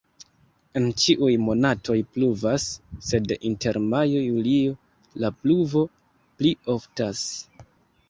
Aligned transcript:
En 0.79 0.87
ĉiuj 1.03 1.29
monatoj 1.49 1.97
pluvas, 2.15 2.65
sed 3.11 3.35
inter 3.51 3.81
majo-julio 3.93 4.75
la 5.27 5.35
pluvo 5.45 5.87
pli 5.97 6.59
oftas. 6.79 7.25